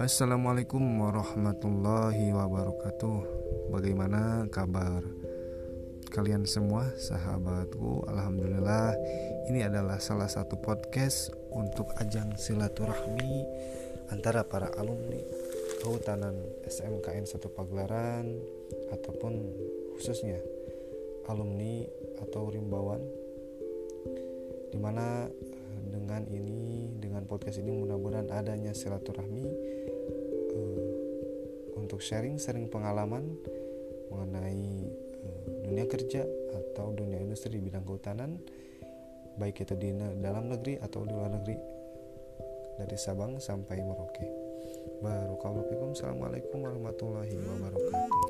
Assalamualaikum 0.00 0.80
warahmatullahi 0.80 2.32
wabarakatuh. 2.32 3.18
Bagaimana 3.68 4.48
kabar 4.48 5.04
kalian 6.08 6.48
semua 6.48 6.88
sahabatku? 6.96 8.08
Alhamdulillah 8.08 8.96
ini 9.52 9.60
adalah 9.60 10.00
salah 10.00 10.24
satu 10.24 10.56
podcast 10.56 11.28
untuk 11.52 11.92
ajang 12.00 12.32
silaturahmi 12.32 13.44
antara 14.08 14.40
para 14.40 14.72
alumni 14.80 15.20
kehutanan 15.84 16.48
SMKN 16.64 17.28
1 17.28 17.36
Pagelaran 17.52 18.24
ataupun 18.96 19.52
khususnya 20.00 20.40
alumni 21.28 21.84
atau 22.24 22.48
rimbawan 22.48 23.04
di 24.72 24.80
mana 24.80 25.28
dengan 25.90 26.24
ini 26.30 26.88
dengan 26.96 27.26
podcast 27.26 27.58
ini 27.58 27.74
mudah-mudahan 27.74 28.30
adanya 28.30 28.70
silaturahmi 28.70 29.46
untuk 31.90 32.06
sharing-sharing 32.06 32.70
pengalaman 32.70 33.34
mengenai 34.14 34.86
uh, 35.26 35.66
dunia 35.66 35.90
kerja 35.90 36.22
atau 36.54 36.94
dunia 36.94 37.18
industri 37.18 37.58
di 37.58 37.66
bidang 37.66 37.82
kehutanan 37.82 38.38
baik 39.34 39.66
itu 39.66 39.74
di 39.74 39.90
dalam 40.22 40.54
negeri 40.54 40.78
atau 40.78 41.02
di 41.02 41.10
luar 41.10 41.34
negeri 41.34 41.58
dari 42.78 42.94
Sabang 42.94 43.42
sampai 43.42 43.82
Merauke. 43.82 44.22
Barokallahu 45.02 45.90
Assalamualaikum 45.90 46.62
warahmatullahi 46.62 47.34
wabarakatuh. 47.34 48.29